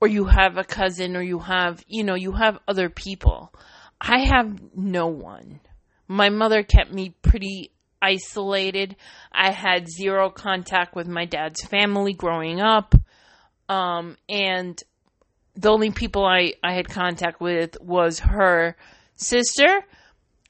Or 0.00 0.08
you 0.08 0.26
have 0.26 0.56
a 0.56 0.64
cousin 0.64 1.16
or 1.16 1.22
you 1.22 1.40
have, 1.40 1.82
you 1.86 2.04
know, 2.04 2.14
you 2.14 2.32
have 2.32 2.58
other 2.66 2.88
people. 2.88 3.52
I 4.00 4.20
have 4.20 4.58
no 4.74 5.08
one. 5.08 5.60
My 6.08 6.30
mother 6.30 6.62
kept 6.62 6.92
me 6.92 7.14
pretty 7.22 7.72
isolated. 8.02 8.96
I 9.32 9.50
had 9.50 9.88
zero 9.90 10.30
contact 10.30 10.94
with 10.94 11.08
my 11.08 11.24
dad's 11.24 11.62
family 11.64 12.12
growing 12.12 12.60
up. 12.60 12.94
Um, 13.68 14.16
and 14.28 14.82
the 15.54 15.70
only 15.70 15.90
people 15.90 16.24
I, 16.24 16.54
I 16.62 16.74
had 16.74 16.88
contact 16.88 17.40
with 17.40 17.80
was 17.80 18.20
her 18.20 18.76
sister 19.16 19.84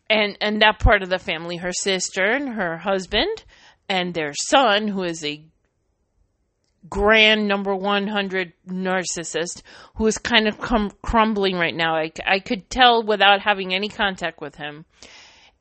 and, 0.08 0.36
and 0.40 0.62
that 0.62 0.80
part 0.80 1.02
of 1.02 1.08
the 1.08 1.18
family, 1.18 1.56
her 1.58 1.72
sister 1.72 2.24
and 2.24 2.50
her 2.50 2.78
husband 2.78 3.44
and 3.88 4.14
their 4.14 4.32
son, 4.34 4.88
who 4.88 5.02
is 5.02 5.24
a 5.24 5.44
grand 6.88 7.46
number 7.46 7.74
100 7.74 8.52
narcissist 8.66 9.62
who 9.96 10.06
is 10.06 10.18
kind 10.18 10.48
of 10.48 10.58
crumbling 11.02 11.56
right 11.56 11.74
now. 11.74 11.94
I, 11.94 12.12
I 12.24 12.38
could 12.38 12.70
tell 12.70 13.02
without 13.02 13.40
having 13.40 13.74
any 13.74 13.88
contact 13.88 14.40
with 14.40 14.56
him. 14.56 14.86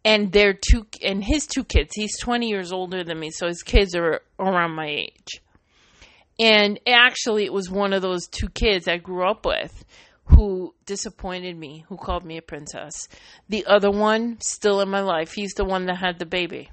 And 0.09 0.31
their 0.31 0.53
two 0.53 0.87
and 1.03 1.23
his 1.23 1.45
two 1.45 1.63
kids. 1.63 1.91
He's 1.93 2.19
20 2.19 2.47
years 2.47 2.71
older 2.71 3.03
than 3.03 3.19
me, 3.19 3.29
so 3.29 3.47
his 3.47 3.61
kids 3.61 3.95
are 3.95 4.21
around 4.39 4.71
my 4.71 4.87
age. 4.87 5.41
And 6.39 6.79
actually, 6.87 7.45
it 7.45 7.53
was 7.53 7.69
one 7.69 7.93
of 7.93 8.01
those 8.01 8.27
two 8.27 8.49
kids 8.49 8.87
I 8.87 8.97
grew 8.97 9.29
up 9.29 9.45
with 9.45 9.85
who 10.23 10.73
disappointed 10.85 11.57
me, 11.57 11.85
who 11.89 11.97
called 11.97 12.23
me 12.23 12.37
a 12.37 12.41
princess. 12.41 13.07
The 13.49 13.65
other 13.65 13.91
one, 13.91 14.37
still 14.41 14.81
in 14.81 14.89
my 14.89 15.01
life, 15.01 15.33
he's 15.33 15.53
the 15.53 15.65
one 15.65 15.85
that 15.87 15.97
had 15.97 16.17
the 16.17 16.25
baby 16.25 16.69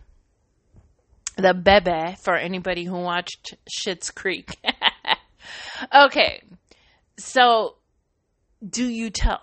the 1.37 1.55
bebe 1.55 2.17
for 2.23 2.35
anybody 2.35 2.85
who 2.85 2.99
watched 2.99 3.55
Schitt's 3.69 4.11
Creek. 4.11 4.57
okay, 5.95 6.43
so 7.19 7.77
do 8.67 8.89
you 8.89 9.11
tell? 9.11 9.41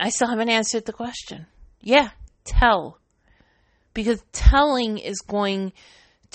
I 0.00 0.10
still 0.10 0.28
haven't 0.28 0.48
answered 0.48 0.86
the 0.86 0.92
question. 0.92 1.46
Yeah, 1.80 2.10
tell. 2.44 2.98
Because 3.96 4.22
telling 4.32 4.98
is 4.98 5.20
going 5.20 5.72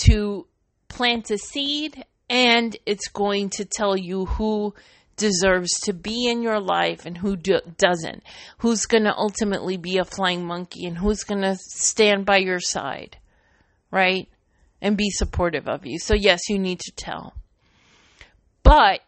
to 0.08 0.46
plant 0.90 1.32
a 1.32 1.38
seed 1.38 2.04
and 2.30 2.76
it's 2.86 3.08
going 3.08 3.50
to 3.52 3.66
tell 3.66 3.96
you 3.96 4.26
who 4.26 4.74
deserves 5.16 5.72
to 5.84 5.94
be 5.94 6.28
in 6.28 6.42
your 6.42 6.60
life 6.60 7.06
and 7.06 7.18
who 7.18 7.38
do- 7.38 7.62
doesn't. 7.78 8.24
Who's 8.58 8.86
going 8.86 9.04
to 9.04 9.16
ultimately 9.16 9.78
be 9.78 9.98
a 9.98 10.06
flying 10.06 10.46
monkey 10.46 10.86
and 10.86 10.98
who's 10.98 11.24
going 11.24 11.42
to 11.42 11.56
stand 11.58 12.26
by 12.26 12.38
your 12.38 12.60
side. 12.60 13.18
Right? 13.92 14.28
and 14.82 14.98
be 14.98 15.10
supportive 15.12 15.68
of 15.68 15.86
you. 15.86 16.00
So, 16.00 16.16
yes, 16.16 16.50
you 16.50 16.58
need 16.58 16.80
to 16.80 16.92
tell. 16.96 17.34
But 18.64 19.02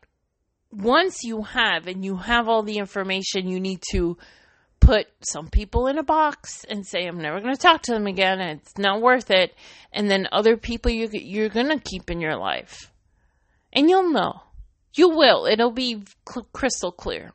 once 0.72 1.24
you 1.24 1.41
have 1.41 1.88
and 1.88 2.05
you 2.05 2.17
have 2.17 2.48
all 2.48 2.63
the 2.63 2.77
information, 2.77 3.48
you 3.48 3.60
need 3.60 3.81
to 3.91 4.17
put 4.83 5.07
some 5.21 5.47
people 5.47 5.87
in 5.87 5.97
a 5.97 6.03
box 6.03 6.65
and 6.65 6.85
say, 6.85 7.05
I'm 7.05 7.21
never 7.21 7.39
going 7.39 7.55
to 7.55 7.61
talk 7.61 7.83
to 7.83 7.93
them 7.93 8.07
again. 8.07 8.39
It's 8.41 8.77
not 8.77 9.01
worth 9.01 9.31
it. 9.31 9.55
And 9.91 10.09
then 10.09 10.27
other 10.31 10.57
people 10.57 10.91
you, 10.91 11.09
you're 11.11 11.49
going 11.49 11.69
to 11.69 11.79
keep 11.79 12.11
in 12.11 12.19
your 12.19 12.35
life. 12.35 12.91
And 13.71 13.89
you'll 13.89 14.11
know. 14.11 14.41
You 14.93 15.09
will. 15.09 15.45
It'll 15.45 15.71
be 15.71 16.03
cl- 16.29 16.47
crystal 16.53 16.91
clear. 16.91 17.31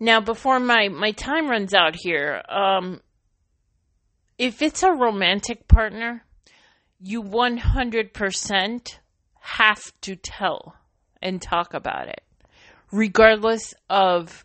Now, 0.00 0.20
before 0.20 0.58
my, 0.58 0.88
my 0.88 1.12
time 1.12 1.48
runs 1.48 1.74
out 1.74 1.94
here, 1.94 2.42
um, 2.48 3.00
if 4.38 4.62
it's 4.62 4.82
a 4.82 4.90
romantic 4.90 5.68
partner, 5.68 6.24
you 6.98 7.22
100% 7.22 8.98
have 9.40 10.00
to 10.00 10.16
tell 10.16 10.76
and 11.20 11.40
talk 11.40 11.74
about 11.74 12.08
it, 12.08 12.22
regardless 12.90 13.74
of 13.88 14.44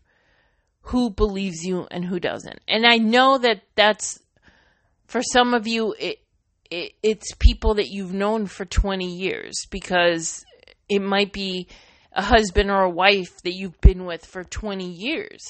who 0.88 1.10
believes 1.10 1.63
you 1.63 1.86
and 1.91 2.06
who 2.06 2.20
doesn't. 2.20 2.60
And 2.67 2.86
I 2.86 2.98
know 2.98 3.38
that 3.38 3.62
that's 3.75 4.20
for 5.06 5.22
some 5.22 5.53
of 5.53 5.67
you 5.67 5.94
it, 6.00 6.20
it 6.72 6.94
it's 7.03 7.34
people 7.39 7.75
that 7.75 7.89
you've 7.89 8.13
known 8.13 8.46
for 8.46 8.63
20 8.63 9.06
years 9.06 9.53
because 9.70 10.46
it 10.88 11.01
might 11.01 11.34
be 11.34 11.67
a 12.13 12.22
husband 12.22 12.72
or 12.72 12.84
a 12.84 12.89
wife 12.89 13.36
that 13.44 13.53
you've 13.53 13.79
been 13.82 14.06
with 14.06 14.25
for 14.25 14.46
20 14.46 14.89
years. 14.89 15.41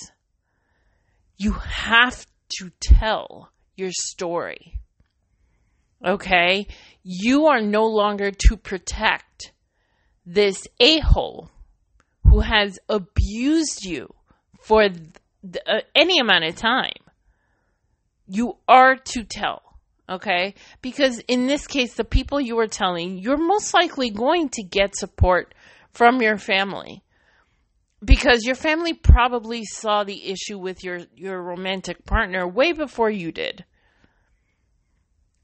You 1.38 1.52
have 1.52 2.26
to 2.60 2.72
tell 2.80 3.52
your 3.76 3.92
story. 3.92 4.80
Okay? 6.04 6.68
You 7.04 7.46
are 7.46 7.62
no 7.62 7.86
longer 7.86 8.32
to 8.32 8.58
protect 8.58 9.52
this 10.26 10.68
a 10.80 11.00
hole 11.00 11.52
who 12.24 12.40
has 12.40 12.80
abused 12.90 13.86
you 13.86 14.14
for 14.62 14.90
uh, 15.66 15.82
any 15.96 16.20
amount 16.20 16.46
of 16.46 16.56
time. 16.56 16.92
You 18.28 18.58
are 18.68 18.96
to 18.96 19.24
tell. 19.24 19.62
Okay? 20.10 20.56
Because 20.82 21.20
in 21.28 21.48
this 21.48 21.68
case, 21.68 21.96
the 21.96 22.04
people 22.04 22.40
you 22.40 22.58
are 22.60 22.68
telling, 22.68 23.18
you're 23.18 23.38
most 23.38 23.74
likely 23.74 24.10
going 24.10 24.50
to 24.50 24.64
get 24.64 24.96
support 24.96 25.54
from 25.92 26.22
your 26.22 26.38
family 26.38 27.04
because 28.04 28.44
your 28.46 28.56
family 28.56 28.94
probably 28.94 29.64
saw 29.66 30.04
the 30.04 30.30
issue 30.30 30.58
with 30.58 30.84
your 30.84 31.00
your 31.16 31.42
romantic 31.42 32.06
partner 32.06 32.48
way 32.48 32.72
before 32.72 33.10
you 33.10 33.32
did 33.32 33.66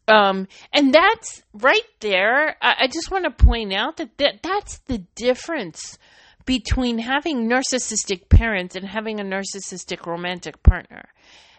um 0.07 0.47
and 0.71 0.93
that's 0.93 1.41
right 1.53 1.87
there 1.99 2.55
i, 2.61 2.75
I 2.81 2.87
just 2.87 3.09
want 3.09 3.25
to 3.25 3.45
point 3.45 3.73
out 3.73 3.97
that, 3.97 4.17
that 4.17 4.43
that's 4.43 4.77
the 4.79 4.99
difference 5.15 5.97
between 6.45 6.99
having 6.99 7.49
narcissistic 7.49 8.29
parents 8.29 8.75
and 8.75 8.85
having 8.85 9.19
a 9.19 9.23
narcissistic 9.23 10.05
romantic 10.05 10.61
partner. 10.63 11.05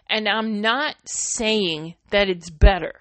And 0.09 0.27
i'm 0.27 0.61
not 0.61 0.95
saying 1.05 1.95
that 2.11 2.29
it's 2.29 2.49
better. 2.49 2.93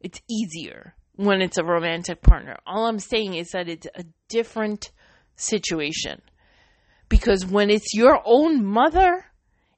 It's 0.00 0.20
easier 0.28 0.94
when 1.14 1.42
it's 1.42 1.58
a 1.58 1.64
romantic 1.64 2.22
partner. 2.22 2.56
All 2.66 2.86
i'm 2.86 2.98
saying 2.98 3.34
is 3.34 3.50
that 3.50 3.68
it's 3.68 3.86
a 3.94 4.04
different 4.28 4.90
situation. 5.36 6.22
Because 7.08 7.46
when 7.46 7.70
it's 7.70 7.94
your 7.94 8.20
own 8.24 8.64
mother, 8.64 9.26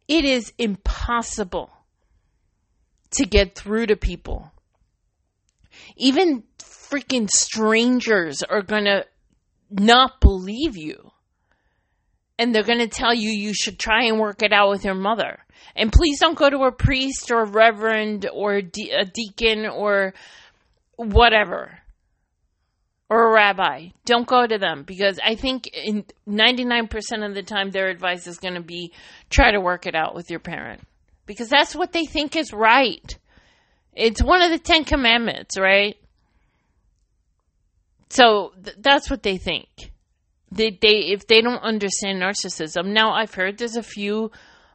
it 0.07 0.25
is 0.25 0.53
impossible 0.57 1.71
to 3.11 3.25
get 3.25 3.55
through 3.55 3.87
to 3.87 3.97
people. 3.97 4.53
Even 5.97 6.45
freaking 6.59 7.29
strangers 7.29 8.43
are 8.43 8.63
going 8.63 8.85
to 8.85 9.05
not 9.71 10.21
believe 10.21 10.77
you. 10.77 11.11
And 12.39 12.55
they're 12.55 12.63
going 12.63 12.79
to 12.79 12.89
tell 12.89 13.13
you 13.13 13.31
you 13.31 13.53
should 13.53 13.79
try 13.79 14.05
and 14.05 14.21
work 14.21 14.43
it 14.43 14.53
out 14.53 14.71
with 14.71 14.85
your 14.85 14.95
mother. 14.95 15.41
And 15.75 15.93
please 15.93 16.21
don't 16.21 16.39
go 16.39 16.49
to 16.49 16.65
a 16.65 16.73
priest 16.73 17.31
or 17.31 17.43
a 17.43 17.51
reverend 17.51 18.29
or 18.33 18.55
a, 18.55 18.63
de- 18.63 18.93
a 18.93 19.05
deacon 19.05 19.67
or 19.67 20.15
whatever 20.97 21.79
or 23.11 23.29
a 23.29 23.33
rabbi. 23.33 23.89
Don't 24.05 24.27
go 24.27 24.47
to 24.47 24.59
them 24.59 24.83
because 24.83 25.19
I 25.25 25.35
think 25.35 25.69
in 25.69 26.05
99% 26.29 27.27
of 27.27 27.35
the 27.35 27.43
time 27.43 27.71
their 27.71 27.89
advice 27.89 28.27
is 28.27 28.39
going 28.39 28.55
to 28.55 28.63
be 28.63 28.93
try 29.31 29.51
to 29.51 29.61
work 29.61 29.87
it 29.87 29.95
out 29.95 30.15
with 30.15 30.31
your 30.31 30.41
parent 30.41 30.83
because 31.27 31.49
that's 31.49 31.75
what 31.75 31.93
they 31.93 32.05
think 32.05 32.37
is 32.37 32.53
right. 32.53 33.19
It's 33.95 34.23
one 34.23 34.43
of 34.43 34.51
the 34.51 34.59
10 34.59 34.85
commandments, 34.85 35.59
right? 35.59 35.97
So 38.11 38.53
th- 38.63 38.77
that's 38.81 39.11
what 39.11 39.23
they 39.23 39.37
think. 39.37 39.69
They, 40.51 40.71
they 40.71 41.11
if 41.13 41.27
they 41.27 41.43
don't 41.43 41.63
understand 41.63 42.23
narcissism. 42.23 42.87
Now 42.87 43.13
I've 43.13 43.35
heard 43.35 43.59
there's 43.59 43.77
a 43.77 43.83
few 43.83 44.31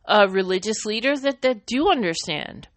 uh, 0.06 0.28
religious 0.30 0.86
leaders 0.86 1.22
that 1.22 1.42
that 1.42 1.66
do 1.66 1.90
understand. 1.90 2.68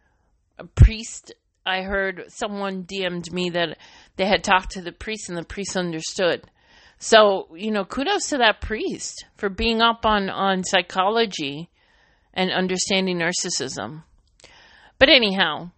A 0.58 0.64
priest 0.64 1.34
I 1.66 1.82
heard 1.82 2.24
someone 2.28 2.84
DM'd 2.84 3.32
me 3.32 3.50
that 3.50 3.76
they 4.16 4.26
had 4.26 4.44
talked 4.44 4.70
to 4.72 4.80
the 4.80 4.92
priest 4.92 5.28
and 5.28 5.36
the 5.36 5.44
priest 5.44 5.76
understood. 5.76 6.48
So, 6.98 7.48
you 7.54 7.70
know, 7.72 7.84
kudos 7.84 8.28
to 8.28 8.38
that 8.38 8.60
priest 8.60 9.26
for 9.36 9.48
being 9.48 9.82
up 9.82 10.06
on, 10.06 10.30
on 10.30 10.64
psychology 10.64 11.68
and 12.32 12.50
understanding 12.50 13.18
narcissism. 13.18 14.04
But 14.98 15.10
anyhow, 15.10 15.72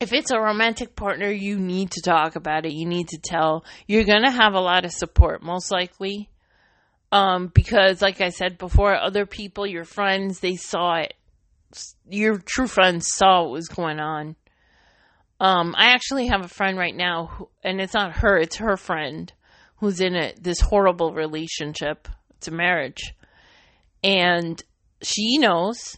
if 0.00 0.12
it's 0.12 0.30
a 0.30 0.40
romantic 0.40 0.96
partner, 0.96 1.30
you 1.30 1.58
need 1.58 1.92
to 1.92 2.02
talk 2.02 2.36
about 2.36 2.66
it. 2.66 2.72
You 2.72 2.86
need 2.86 3.08
to 3.08 3.18
tell. 3.22 3.64
You're 3.86 4.04
going 4.04 4.24
to 4.24 4.30
have 4.30 4.54
a 4.54 4.60
lot 4.60 4.84
of 4.84 4.92
support, 4.92 5.42
most 5.42 5.70
likely. 5.70 6.28
Um, 7.12 7.46
because, 7.54 8.02
like 8.02 8.20
I 8.20 8.30
said 8.30 8.58
before, 8.58 8.94
other 8.94 9.24
people, 9.24 9.66
your 9.66 9.84
friends, 9.84 10.40
they 10.40 10.56
saw 10.56 10.96
it. 10.96 11.14
Your 12.08 12.38
true 12.38 12.66
friends 12.66 13.06
saw 13.14 13.42
what 13.42 13.52
was 13.52 13.68
going 13.68 14.00
on. 14.00 14.36
Um, 15.40 15.74
I 15.76 15.90
actually 15.90 16.26
have 16.28 16.44
a 16.44 16.48
friend 16.48 16.76
right 16.76 16.94
now, 16.94 17.26
who, 17.26 17.48
and 17.62 17.80
it's 17.80 17.94
not 17.94 18.16
her, 18.18 18.38
it's 18.38 18.56
her 18.56 18.76
friend 18.76 19.32
who's 19.76 20.00
in 20.00 20.16
a, 20.16 20.32
this 20.40 20.60
horrible 20.60 21.12
relationship. 21.12 22.08
It's 22.36 22.48
a 22.48 22.52
marriage. 22.52 23.14
And 24.02 24.62
she 25.02 25.38
knows, 25.38 25.96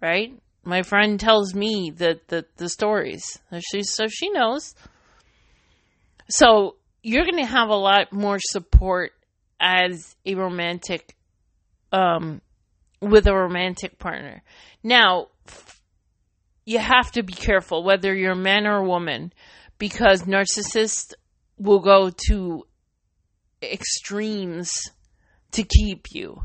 right? 0.00 0.34
My 0.66 0.82
friend 0.82 1.18
tells 1.20 1.54
me 1.54 1.92
the, 1.96 2.20
the, 2.26 2.44
the 2.56 2.68
stories. 2.68 3.38
She, 3.70 3.84
so 3.84 4.08
she 4.08 4.30
knows. 4.30 4.74
So 6.28 6.74
you're 7.04 7.24
going 7.24 7.38
to 7.38 7.46
have 7.46 7.68
a 7.68 7.76
lot 7.76 8.12
more 8.12 8.38
support 8.40 9.12
as 9.60 10.16
a 10.26 10.34
romantic, 10.34 11.14
um, 11.92 12.40
with 13.00 13.28
a 13.28 13.32
romantic 13.32 14.00
partner. 14.00 14.42
Now, 14.82 15.28
you 16.64 16.80
have 16.80 17.12
to 17.12 17.22
be 17.22 17.32
careful 17.32 17.84
whether 17.84 18.12
you're 18.12 18.32
a 18.32 18.36
man 18.36 18.66
or 18.66 18.78
a 18.78 18.88
woman 18.88 19.32
because 19.78 20.22
narcissists 20.22 21.14
will 21.58 21.78
go 21.78 22.10
to 22.28 22.66
extremes 23.62 24.72
to 25.52 25.62
keep 25.62 26.08
you. 26.10 26.42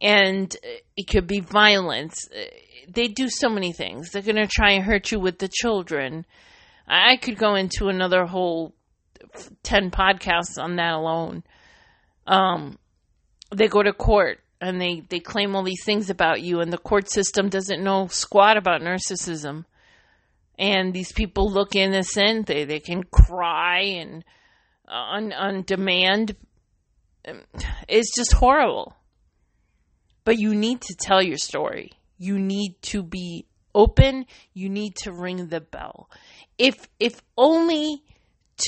And 0.00 0.54
it 0.96 1.08
could 1.08 1.26
be 1.26 1.40
violence. 1.40 2.28
They 2.88 3.08
do 3.08 3.28
so 3.28 3.48
many 3.48 3.72
things. 3.72 4.10
They're 4.10 4.22
going 4.22 4.36
to 4.36 4.46
try 4.46 4.72
and 4.72 4.84
hurt 4.84 5.10
you 5.10 5.18
with 5.18 5.38
the 5.38 5.48
children. 5.48 6.24
I 6.86 7.16
could 7.16 7.36
go 7.36 7.54
into 7.54 7.88
another 7.88 8.24
whole 8.24 8.74
10 9.62 9.90
podcasts 9.90 10.58
on 10.58 10.76
that 10.76 10.94
alone. 10.94 11.42
Um, 12.26 12.78
they 13.54 13.68
go 13.68 13.82
to 13.82 13.92
court 13.92 14.40
and 14.60 14.80
they, 14.80 15.02
they 15.08 15.20
claim 15.20 15.54
all 15.54 15.62
these 15.62 15.84
things 15.84 16.10
about 16.10 16.42
you, 16.42 16.60
and 16.60 16.72
the 16.72 16.78
court 16.78 17.10
system 17.10 17.48
doesn't 17.48 17.82
know 17.82 18.08
squat 18.08 18.56
about 18.56 18.80
narcissism. 18.80 19.64
And 20.58 20.92
these 20.92 21.12
people 21.12 21.50
look 21.50 21.76
innocent, 21.76 22.46
they, 22.46 22.64
they 22.64 22.80
can 22.80 23.04
cry 23.04 23.80
and 23.80 24.24
uh, 24.88 24.94
on, 24.94 25.32
on 25.32 25.62
demand. 25.62 26.34
It's 27.88 28.16
just 28.16 28.32
horrible. 28.32 28.96
But 30.28 30.38
you 30.38 30.54
need 30.54 30.82
to 30.82 30.94
tell 30.94 31.22
your 31.22 31.38
story. 31.38 31.92
You 32.18 32.38
need 32.38 32.82
to 32.82 33.02
be 33.02 33.46
open. 33.74 34.26
You 34.52 34.68
need 34.68 34.94
to 34.96 35.10
ring 35.10 35.46
the 35.46 35.62
bell. 35.62 36.10
If 36.58 36.86
if 37.00 37.22
only 37.38 38.02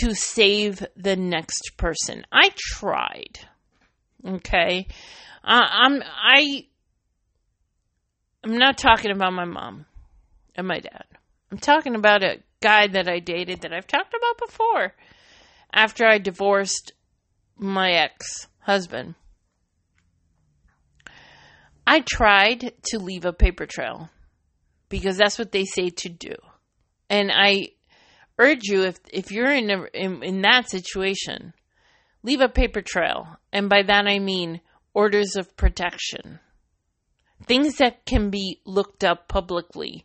to 0.00 0.14
save 0.14 0.82
the 0.96 1.16
next 1.16 1.72
person. 1.76 2.24
I 2.32 2.52
tried. 2.56 3.40
Okay. 4.26 4.86
Uh, 5.44 5.68
I'm 5.70 6.02
I 6.02 6.64
I'm 8.42 8.56
not 8.56 8.78
talking 8.78 9.10
about 9.10 9.34
my 9.34 9.44
mom 9.44 9.84
and 10.54 10.66
my 10.66 10.78
dad. 10.78 11.04
I'm 11.52 11.58
talking 11.58 11.94
about 11.94 12.22
a 12.22 12.38
guy 12.62 12.86
that 12.86 13.06
I 13.06 13.18
dated 13.18 13.60
that 13.60 13.74
I've 13.74 13.86
talked 13.86 14.14
about 14.14 14.48
before. 14.48 14.94
After 15.70 16.06
I 16.06 16.16
divorced 16.16 16.94
my 17.58 17.90
ex 17.90 18.46
husband, 18.60 19.14
I 21.86 22.00
tried 22.00 22.72
to 22.90 22.98
leave 22.98 23.24
a 23.24 23.32
paper 23.32 23.66
trail 23.66 24.10
because 24.88 25.16
that's 25.16 25.38
what 25.38 25.52
they 25.52 25.64
say 25.64 25.90
to 25.90 26.08
do. 26.08 26.34
And 27.08 27.30
I 27.32 27.70
urge 28.38 28.64
you 28.64 28.84
if 28.84 28.98
if 29.12 29.32
you're 29.32 29.50
in 29.50 29.70
a, 29.70 29.84
in, 29.94 30.22
in 30.22 30.42
that 30.42 30.70
situation, 30.70 31.52
leave 32.22 32.40
a 32.40 32.48
paper 32.48 32.82
trail. 32.82 33.36
And 33.52 33.68
by 33.68 33.82
that 33.82 34.06
I 34.06 34.18
mean 34.18 34.60
orders 34.94 35.36
of 35.36 35.56
protection, 35.56 36.40
things 37.46 37.76
that 37.76 38.04
can 38.04 38.30
be 38.30 38.60
looked 38.64 39.04
up 39.04 39.28
publicly. 39.28 40.04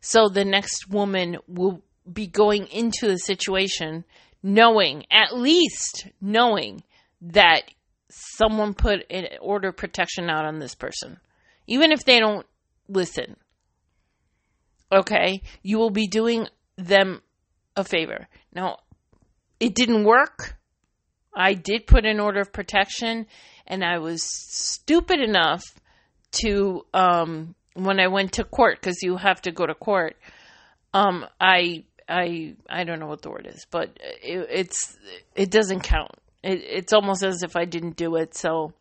So 0.00 0.28
the 0.28 0.44
next 0.44 0.88
woman 0.88 1.38
will 1.46 1.82
be 2.10 2.26
going 2.26 2.66
into 2.68 3.08
the 3.08 3.18
situation 3.18 4.04
knowing, 4.42 5.04
at 5.10 5.36
least 5.36 6.06
knowing, 6.20 6.82
that 7.20 7.62
someone 8.10 8.74
put 8.74 9.04
an 9.10 9.26
order 9.40 9.68
of 9.68 9.76
protection 9.76 10.30
out 10.30 10.44
on 10.44 10.58
this 10.58 10.74
person. 10.74 11.18
Even 11.66 11.92
if 11.92 12.04
they 12.04 12.18
don't 12.18 12.46
listen. 12.88 13.36
Okay? 14.90 15.42
You 15.62 15.78
will 15.78 15.90
be 15.90 16.06
doing 16.06 16.48
them 16.76 17.22
a 17.76 17.84
favor. 17.84 18.28
Now, 18.54 18.78
it 19.60 19.74
didn't 19.74 20.04
work. 20.04 20.56
I 21.34 21.54
did 21.54 21.86
put 21.86 22.04
an 22.04 22.20
order 22.20 22.40
of 22.40 22.52
protection 22.52 23.26
and 23.66 23.84
I 23.84 23.98
was 23.98 24.22
stupid 24.24 25.20
enough 25.20 25.62
to 26.40 26.84
um, 26.92 27.54
when 27.74 28.00
I 28.00 28.08
went 28.08 28.32
to 28.32 28.44
court 28.44 28.80
because 28.80 29.02
you 29.02 29.16
have 29.16 29.40
to 29.42 29.52
go 29.52 29.66
to 29.66 29.74
court. 29.74 30.16
Um, 30.92 31.26
I 31.40 31.84
I 32.08 32.56
I 32.68 32.84
don't 32.84 32.98
know 32.98 33.06
what 33.06 33.22
the 33.22 33.30
word 33.30 33.46
is, 33.46 33.66
but 33.70 33.90
it, 34.22 34.48
it's 34.50 34.96
it 35.36 35.50
doesn't 35.50 35.80
count. 35.80 36.12
It, 36.42 36.62
it's 36.64 36.92
almost 36.92 37.22
as 37.22 37.42
if 37.42 37.56
I 37.56 37.64
didn't 37.64 37.96
do 37.96 38.16
it. 38.16 38.34
So, 38.34 38.72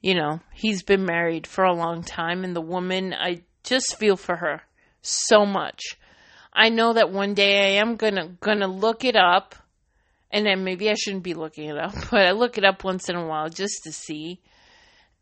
you 0.00 0.14
know, 0.14 0.40
he's 0.52 0.82
been 0.82 1.04
married 1.04 1.46
for 1.46 1.64
a 1.64 1.74
long 1.74 2.02
time, 2.02 2.44
and 2.44 2.54
the 2.54 2.60
woman 2.60 3.14
I 3.14 3.42
just 3.62 3.98
feel 3.98 4.16
for 4.16 4.36
her 4.36 4.62
so 5.02 5.46
much. 5.46 5.80
I 6.52 6.68
know 6.68 6.92
that 6.94 7.12
one 7.12 7.34
day 7.34 7.76
I 7.76 7.80
am 7.80 7.96
gonna 7.96 8.28
gonna 8.40 8.66
look 8.66 9.04
it 9.04 9.16
up, 9.16 9.54
and 10.30 10.44
then 10.44 10.64
maybe 10.64 10.90
I 10.90 10.94
shouldn't 10.94 11.22
be 11.22 11.34
looking 11.34 11.68
it 11.68 11.78
up, 11.78 11.94
but 12.10 12.26
I 12.26 12.32
look 12.32 12.58
it 12.58 12.64
up 12.64 12.84
once 12.84 13.08
in 13.08 13.16
a 13.16 13.26
while 13.26 13.48
just 13.48 13.84
to 13.84 13.92
see. 13.92 14.40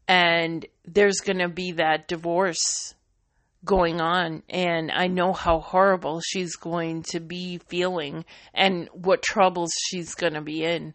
And 0.06 0.64
there's 0.86 1.20
gonna 1.20 1.48
be 1.48 1.72
that 1.72 2.08
divorce 2.08 2.94
going 3.64 4.00
on, 4.00 4.42
and 4.48 4.90
I 4.90 5.08
know 5.08 5.32
how 5.32 5.60
horrible 5.60 6.20
she's 6.20 6.56
going 6.56 7.02
to 7.10 7.20
be 7.20 7.58
feeling 7.68 8.24
and 8.54 8.88
what 8.92 9.22
troubles 9.22 9.70
she's 9.88 10.14
gonna 10.14 10.42
be 10.42 10.64
in. 10.64 10.94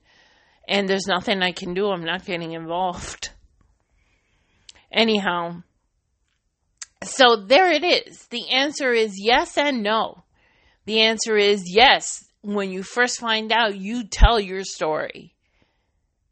And 0.67 0.87
there's 0.87 1.07
nothing 1.07 1.41
I 1.41 1.51
can 1.51 1.73
do. 1.73 1.89
I'm 1.89 2.05
not 2.05 2.25
getting 2.25 2.53
involved. 2.53 3.31
Anyhow, 4.91 5.63
so 7.03 7.35
there 7.35 7.71
it 7.71 7.83
is. 7.83 8.27
The 8.27 8.49
answer 8.49 8.93
is 8.93 9.15
yes 9.17 9.57
and 9.57 9.83
no. 9.83 10.23
The 10.85 11.01
answer 11.01 11.35
is 11.35 11.63
yes. 11.67 12.23
When 12.41 12.71
you 12.71 12.83
first 12.83 13.19
find 13.19 13.51
out, 13.51 13.75
you 13.75 14.03
tell 14.05 14.39
your 14.39 14.63
story. 14.63 15.33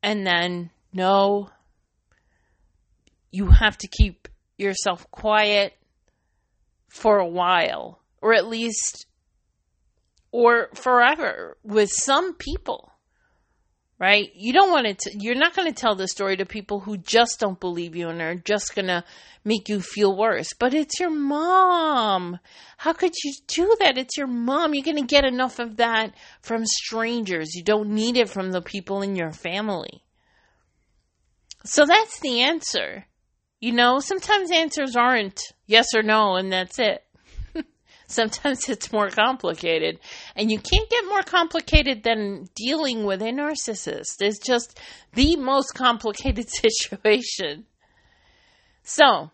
And 0.04 0.26
then 0.26 0.70
no, 0.94 1.50
you 3.32 3.48
have 3.48 3.78
to 3.80 3.88
keep 3.88 4.28
yourself 4.58 5.10
quiet 5.12 5.74
for 6.90 7.18
a 7.18 7.28
while, 7.28 8.02
or 8.22 8.34
at 8.34 8.48
least, 8.48 9.06
or 10.32 10.70
forever 10.74 11.58
with 11.64 11.90
some 11.90 12.34
people 12.34 12.91
right? 14.02 14.32
You 14.34 14.52
don't 14.52 14.72
want 14.72 14.98
to, 14.98 15.12
you're 15.16 15.36
not 15.36 15.56
going 15.56 15.72
to 15.72 15.80
tell 15.80 15.94
the 15.94 16.08
story 16.08 16.36
to 16.38 16.46
people 16.46 16.80
who 16.80 16.98
just 16.98 17.40
don't 17.40 17.60
believe 17.60 17.96
you 17.96 18.10
and 18.10 18.20
are 18.20 18.34
just 18.34 18.74
going 18.74 18.88
to 18.88 19.04
make 19.46 19.70
you 19.70 19.80
feel 19.80 20.18
worse. 20.18 20.50
But 20.58 20.74
it's 20.74 21.00
your 21.00 21.12
mom. 21.12 22.40
How 22.78 22.94
could 22.94 23.14
you 23.24 23.32
do 23.46 23.76
that? 23.80 24.00
It's 24.00 24.18
your 24.18 24.26
mom. 24.26 24.74
You're 24.74 24.84
going 24.84 24.98
to 24.98 25.04
get 25.04 25.24
enough 25.24 25.60
of 25.60 25.78
that 25.78 26.16
from 26.42 26.66
strangers. 26.66 27.54
You 27.54 27.64
don't 27.64 27.92
need 27.92 28.18
it 28.18 28.28
from 28.28 28.52
the 28.52 28.62
people 28.64 29.04
in 29.04 29.16
your 29.16 29.32
family. 29.32 30.04
So 31.64 31.86
that's 31.86 32.20
the 32.22 32.42
answer. 32.42 33.06
You 33.60 33.74
know, 33.74 34.00
sometimes 34.00 34.50
answers 34.50 34.96
aren't 34.96 35.40
yes 35.68 35.94
or 35.96 36.02
no, 36.02 36.38
and 36.38 36.52
that's 36.52 36.80
it 36.80 37.04
sometimes 38.12 38.70
it's 38.70 38.92
more 38.92 39.10
complicated. 39.10 40.00
And 40.36 40.52
you 40.52 40.60
can't 40.60 40.90
get 40.90 41.06
more 41.06 41.24
complicated 41.24 42.04
than 42.04 42.48
dealing 42.56 43.06
with 43.06 43.22
a 43.22 43.32
narcissist. 43.32 44.22
It's 44.22 44.40
just 44.40 44.80
the 45.14 45.36
most 45.36 45.74
complicated 45.74 46.50
situation. 46.50 47.66
So, 48.84 49.32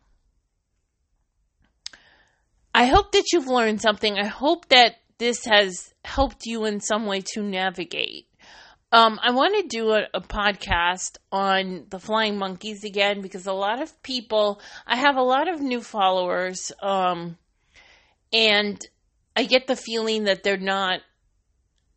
I 2.73 2.85
hope 2.85 3.11
that 3.13 3.31
you've 3.33 3.47
learned 3.47 3.81
something. 3.81 4.19
I 4.19 4.27
hope 4.27 4.67
that 4.69 4.97
this 5.17 5.45
has 5.45 5.93
helped 6.05 6.45
you 6.45 6.65
in 6.65 6.79
some 6.79 7.05
way 7.05 7.21
to 7.33 7.41
navigate. 7.41 8.27
Um, 8.91 9.19
I 9.21 9.31
want 9.31 9.55
to 9.55 9.67
do 9.67 9.91
a, 9.91 10.03
a, 10.13 10.21
podcast 10.21 11.17
on 11.29 11.87
the 11.89 11.99
flying 11.99 12.37
monkeys 12.37 12.85
again 12.85 13.21
because 13.21 13.45
a 13.45 13.51
lot 13.51 13.81
of 13.81 14.01
people, 14.01 14.61
I 14.85 14.95
have 14.95 15.17
a 15.17 15.23
lot 15.23 15.49
of 15.49 15.59
new 15.59 15.81
followers. 15.81 16.71
Um, 16.81 17.37
and 18.31 18.79
I 19.35 19.43
get 19.43 19.67
the 19.67 19.75
feeling 19.75 20.25
that 20.25 20.43
they're 20.43 20.57
not 20.57 21.01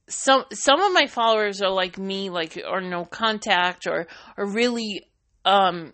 some 0.09 0.45
some 0.53 0.81
of 0.81 0.93
my 0.93 1.07
followers 1.07 1.63
are 1.63 1.71
like 1.71 1.97
me 1.97 2.31
like 2.31 2.61
or 2.69 2.81
no 2.81 3.05
contact 3.05 3.87
or 3.87 4.09
are 4.37 4.47
really 4.47 5.05
um 5.45 5.93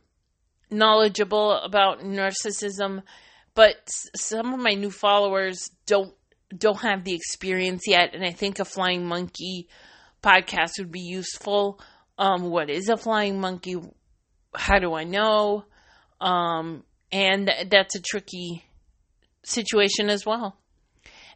knowledgeable 0.71 1.53
about 1.53 2.01
narcissism 2.01 3.03
but 3.57 3.77
some 4.15 4.53
of 4.53 4.61
my 4.61 4.73
new 4.73 4.91
followers 4.91 5.71
don't 5.87 6.15
don't 6.57 6.81
have 6.83 7.03
the 7.03 7.15
experience 7.15 7.85
yet. 7.89 8.15
And 8.15 8.25
I 8.25 8.31
think 8.31 8.59
a 8.59 8.65
flying 8.65 9.07
monkey 9.07 9.69
podcast 10.23 10.73
would 10.79 10.93
be 10.93 11.01
useful. 11.01 11.81
Um 12.19 12.51
what 12.51 12.71
is 12.71 12.89
a 12.89 12.97
flying 12.97 13.41
monkey? 13.41 13.77
How 14.55 14.79
do 14.79 14.95
I 14.95 15.05
know? 15.05 15.65
Um 16.21 16.85
and 17.11 17.51
that's 17.71 17.97
a 17.97 18.01
tricky 18.01 18.65
situation 19.47 20.11
as 20.11 20.27
well. 20.27 20.57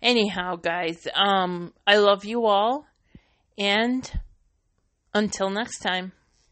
Anyhow, 0.02 0.56
guys, 0.56 1.06
um, 1.14 1.72
I 1.86 1.96
love 1.96 2.24
you 2.24 2.46
all, 2.46 2.86
and 3.58 4.10
until 5.14 5.50
next 5.50 5.80
time. 5.80 6.12